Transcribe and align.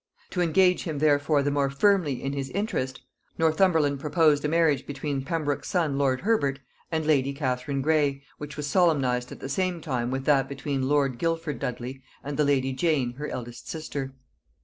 To 0.31 0.41
engage 0.41 0.85
him 0.85 0.97
therefore 0.97 1.43
the 1.43 1.51
more 1.51 1.69
firmly 1.69 2.23
in 2.23 2.33
his 2.33 2.49
interest, 2.49 3.01
Northumberland 3.37 3.99
proposed 3.99 4.43
a 4.43 4.47
marriage 4.47 4.87
between 4.87 5.23
Pembroke's 5.23 5.69
son 5.69 5.99
lord 5.99 6.21
Herbert 6.21 6.59
and 6.91 7.05
lady 7.05 7.33
Catherine 7.33 7.83
Grey, 7.83 8.23
which 8.39 8.57
was 8.57 8.65
solemnized 8.65 9.31
at 9.31 9.41
the 9.41 9.47
same 9.47 9.79
time 9.79 10.09
with 10.09 10.25
that 10.25 10.49
between 10.49 10.89
lord 10.89 11.19
Guildford 11.19 11.59
Dudley 11.59 12.01
and 12.23 12.35
the 12.35 12.43
lady 12.43 12.73
Jane 12.73 13.13
her 13.17 13.27
eldest 13.27 13.69
sister. 13.69 14.15